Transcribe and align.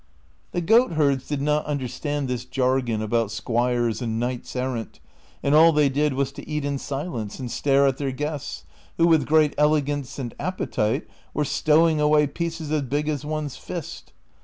The 0.51 0.61
goatherds 0.61 1.27
did 1.27 1.43
not 1.43 1.67
understand 1.67 2.27
this 2.27 2.43
jargon 2.43 3.03
about 3.03 3.29
squires 3.29 4.01
and 4.01 4.19
knights 4.19 4.55
errant, 4.55 4.99
and 5.43 5.53
all 5.53 5.71
they 5.71 5.89
did 5.89 6.15
was 6.15 6.31
to 6.31 6.49
eat 6.49 6.65
in 6.65 6.79
silence 6.79 7.37
and 7.39 7.51
stare 7.51 7.85
at 7.85 7.97
their 7.99 8.09
guests, 8.11 8.65
who, 8.97 9.05
with 9.05 9.27
great 9.27 9.53
elegance 9.59 10.17
and 10.17 10.33
appetite, 10.39 11.07
were 11.35 11.45
stowing 11.45 12.01
away 12.01 12.25
pieces 12.25 12.71
as 12.71 12.81
big 12.81 13.07
as 13.07 13.23
one's 13.23 13.69
list. 13.69 14.11